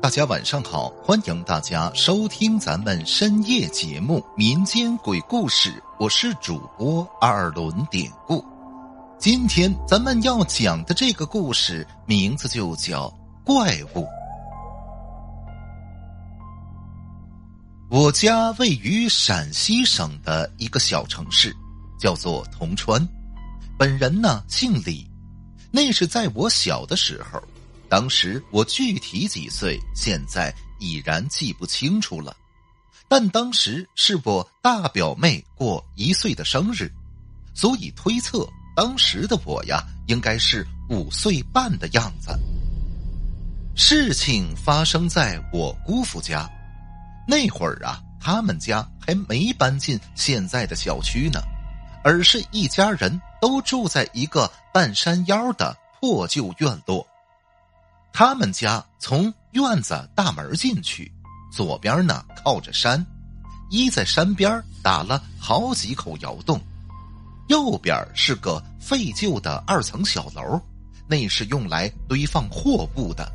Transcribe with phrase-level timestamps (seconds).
[0.00, 8.44] 大家晚上好，欢迎大家收听咱们深夜节目《民间鬼故事》，我是主播二轮典故。
[9.18, 13.08] 今天咱们要讲的这个故事名字就叫
[13.44, 14.02] 《怪物》。
[17.90, 21.52] 我家位于陕西省的一个小城市，
[21.98, 23.04] 叫做铜川。
[23.76, 25.04] 本人呢姓李，
[25.72, 27.42] 那是在我小的时候。
[27.88, 32.36] 当时我具体几岁，现在已然记不清楚了，
[33.08, 36.92] 但当时是我大表妹过一岁的生日，
[37.54, 42.38] 所以推测当时的我呀，应该是五岁半的样子。
[43.74, 46.46] 事情发生在我姑父家，
[47.26, 51.40] 那会儿啊，他们家还没搬进现在的小区呢，
[52.04, 57.06] 而是一家人都住在一个半山腰的破旧院落。
[58.18, 61.08] 他们家从院子大门进去，
[61.52, 63.06] 左边呢靠着山，
[63.70, 66.60] 依在山边打了好几口窑洞，
[67.46, 70.60] 右边是个废旧的二层小楼，
[71.06, 73.30] 那是用来堆放货物的，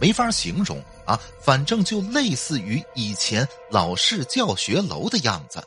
[0.00, 5.60] 没法形容啊，反正就类似于以前老式教学楼的样子。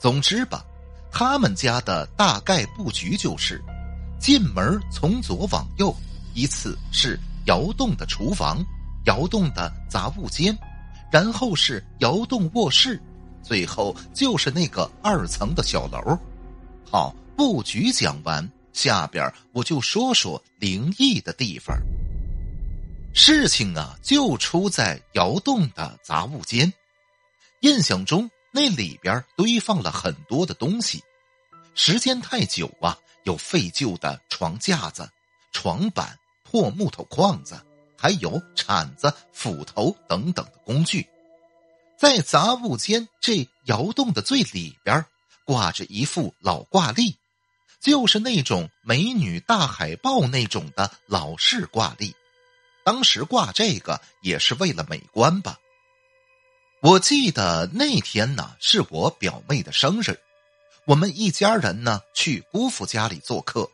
[0.00, 0.64] 总之吧，
[1.12, 3.62] 他们家的大概布局就是，
[4.18, 5.94] 进门从左往右，
[6.34, 7.16] 依次是。
[7.46, 8.64] 窑洞的厨房，
[9.06, 10.56] 窑洞的杂物间，
[11.10, 13.00] 然后是窑洞卧室，
[13.42, 16.18] 最后就是那个二层的小楼。
[16.90, 21.76] 好，布局讲完，下边我就说说灵异的地方。
[23.14, 26.72] 事情啊，就出在窑洞的杂物间。
[27.60, 31.02] 印象中，那里边堆放了很多的东西，
[31.74, 35.08] 时间太久啊，有废旧的床架子、
[35.52, 36.18] 床板。
[36.52, 37.58] 破木头框子，
[37.96, 41.08] 还有铲子、斧头等等的工具，
[41.96, 45.02] 在杂物间这窑洞的最里边
[45.46, 47.16] 挂着一副老挂历，
[47.80, 52.14] 就是那种美女大海报那种的老式挂历。
[52.84, 55.58] 当时挂这个也是为了美观吧。
[56.82, 60.20] 我记得那天呢是我表妹的生日，
[60.84, 63.70] 我们一家人呢去姑父家里做客，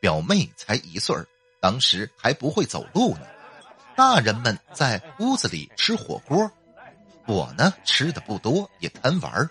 [0.00, 1.14] 表妹才一岁。
[1.60, 3.26] 当时还不会走路呢，
[3.94, 6.50] 大人们在屋子里吃火锅，
[7.26, 9.48] 我呢吃的不多，也贪玩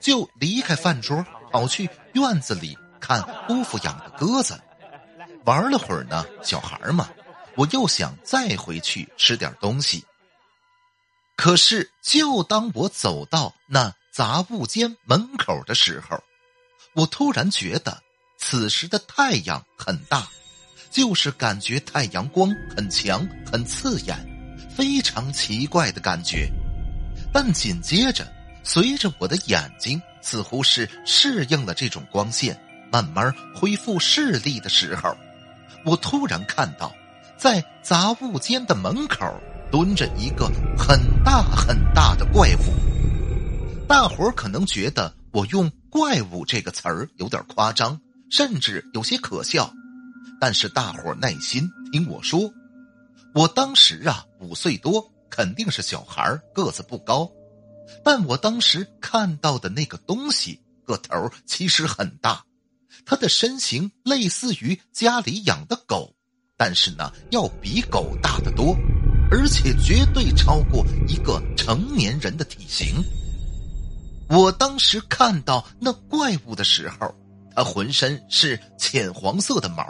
[0.00, 4.58] 就离开饭桌，跑去院子里看姑父养的鸽子，
[5.44, 7.10] 玩了会儿呢，小孩嘛，
[7.56, 10.04] 我又想再回去吃点东西。
[11.36, 16.22] 可是，就当我走到那杂物间门口的时候，
[16.94, 18.02] 我突然觉得
[18.38, 20.26] 此时的太阳很大。
[20.90, 24.16] 就是感觉太阳光很强、很刺眼，
[24.68, 26.50] 非常奇怪的感觉。
[27.32, 28.26] 但紧接着，
[28.64, 32.58] 随着我的眼睛似乎是适应了这种光线，
[32.90, 35.16] 慢慢恢复视力的时候，
[35.84, 36.92] 我突然看到，
[37.36, 39.32] 在杂物间的门口
[39.70, 43.86] 蹲着一个很大很大的怪物。
[43.86, 49.72] 大伙儿可能觉得我用“怪物”这个词儿有点夸张，甚至有些可笑。
[50.40, 52.50] 但是大伙耐心听我说，
[53.34, 57.30] 我当时啊五岁多，肯定是小孩个子不高，
[58.02, 62.42] 但我当时看到的那个东西个头其实很大，
[63.04, 66.12] 它的身形类似于家里养的狗，
[66.56, 68.74] 但是呢要比狗大得多，
[69.30, 72.96] 而且绝对超过一个成年人的体型。
[74.30, 77.14] 我当时看到那怪物的时候，
[77.54, 79.84] 它浑身是浅黄色的毛。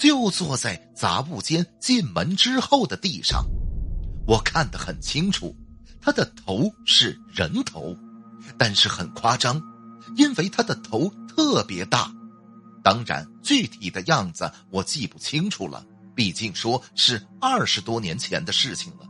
[0.00, 3.46] 就坐在杂物间进门之后的地上，
[4.26, 5.54] 我看得很清楚，
[6.00, 7.94] 他的头是人头，
[8.56, 9.60] 但是很夸张，
[10.16, 12.10] 因为他的头特别大。
[12.82, 15.84] 当然，具体的样子我记不清楚了，
[16.14, 19.06] 毕竟说是二十多年前的事情了。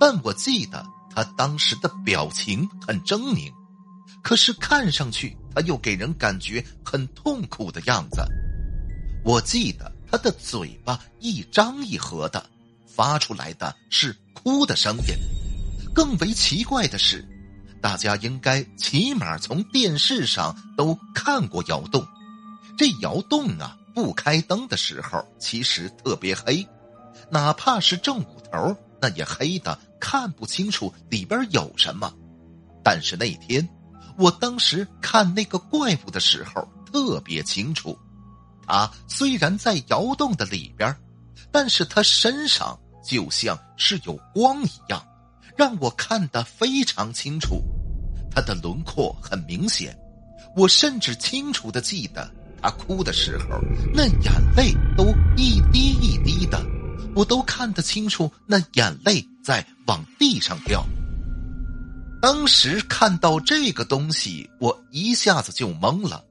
[0.00, 3.52] 但我记得他当时的表情很狰狞，
[4.20, 8.20] 可是看上去他又给人感觉很痛苦的样子。
[9.24, 9.96] 我记得。
[10.10, 12.44] 他的嘴巴一张一合的，
[12.86, 15.14] 发出来的是哭的声音。
[15.94, 17.26] 更为奇怪的是，
[17.80, 22.06] 大家应该起码从电视上都看过窑洞。
[22.76, 26.66] 这窑洞啊，不开灯的时候其实特别黑，
[27.30, 32.12] 哪怕是正午头，那也黑的看不清楚里边有什么。
[32.84, 33.68] 但是那天，
[34.16, 37.98] 我当时看那个怪物的时候特别清楚。
[38.68, 40.94] 啊虽然在窑洞的里边，
[41.50, 45.02] 但是他身上就像是有光一样，
[45.56, 47.62] 让我看得非常清楚。
[48.30, 49.98] 他的轮廓很明显，
[50.54, 52.30] 我甚至清楚的记得
[52.62, 53.58] 他哭的时候，
[53.94, 55.06] 那眼泪都
[55.36, 56.62] 一滴一滴的，
[57.16, 60.84] 我都看得清楚，那眼泪在往地上掉。
[62.20, 66.24] 当时看到这个东西，我一下子就懵了。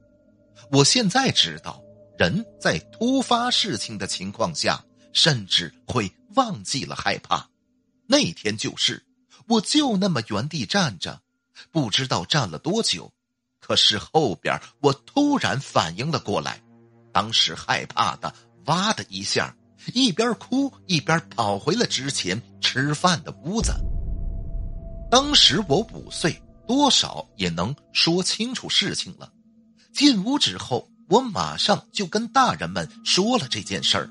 [0.70, 1.82] 我现在知道，
[2.18, 7.48] 人在突发事情的情况下，甚至会忘记了害怕。
[8.06, 9.00] 那天就是，
[9.46, 11.20] 我就那么原地站着，
[11.70, 13.12] 不知道站了多久。
[13.60, 16.60] 可是后边我突然反应了过来，
[17.12, 18.34] 当时害怕的
[18.66, 19.54] 哇的一下，
[19.94, 23.72] 一边哭一边跑回了之前吃饭的屋子。
[25.10, 29.32] 当时我五岁，多少也能说清楚事情了。
[29.92, 34.10] 进屋之后，我马上就跟大人们说了这件事儿。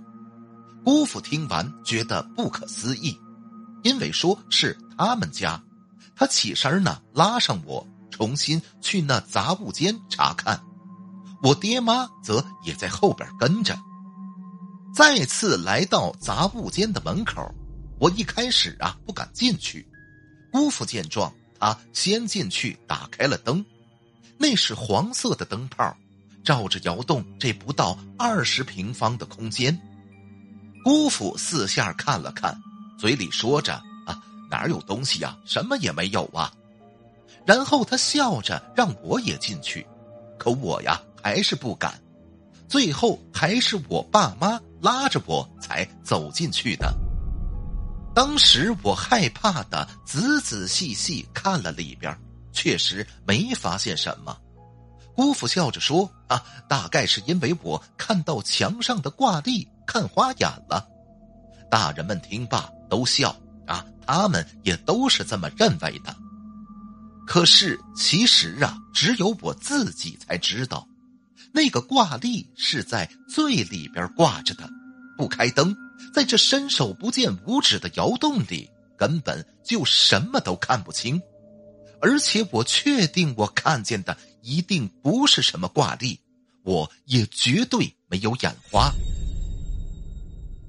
[0.83, 3.19] 姑父听完觉得不可思议，
[3.83, 5.61] 因为说是他们家，
[6.15, 10.59] 他起身呢拉上我，重新去那杂物间查看。
[11.43, 13.77] 我爹妈则也在后边跟着。
[14.95, 17.53] 再次来到杂物间的门口，
[17.99, 19.87] 我一开始啊不敢进去。
[20.51, 23.63] 姑父见状，他先进去打开了灯，
[24.39, 25.95] 那是黄色的灯泡，
[26.47, 29.77] 照着窑洞这不到二十平方的空间。
[30.81, 32.57] 姑父四下看了看，
[32.97, 33.73] 嘴里说着
[34.07, 34.17] ：“啊，
[34.49, 35.37] 哪有东西呀？
[35.45, 36.49] 什么也没有啊。”
[37.45, 39.85] 然后他笑着让我也进去，
[40.39, 42.01] 可我呀还是不敢。
[42.69, 46.95] 最后还是我爸妈拉着我才走进去的。
[48.15, 52.17] 当时我害怕的仔仔细细看了里边，
[52.53, 54.33] 确实没发现什么。
[55.17, 60.87] 姑父笑着说：“啊，大概是因为我看到墙上的挂历看花眼了。”
[61.71, 63.35] 大人们听罢都笑
[63.65, 66.15] 啊，他们也都是这么认为的。
[67.25, 70.87] 可是其实啊，只有我自己才知道，
[71.51, 74.69] 那个挂历是在最里边挂着的，
[75.17, 75.75] 不开灯。
[76.13, 81.19] 在这伸手不见五指的窑洞里，根本就什么都看不清，
[81.99, 84.15] 而且我确定我看见的
[84.47, 86.17] 一定不是什么挂历，
[86.63, 88.89] 我也绝对没有眼花。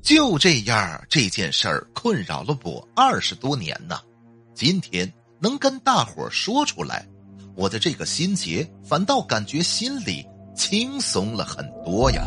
[0.03, 4.01] 就这样，这件事儿困扰了我二十多年呢。
[4.53, 7.07] 今天能跟大伙说出来，
[7.55, 10.27] 我的这个心结反倒感觉心里
[10.57, 12.27] 轻松了很多呀。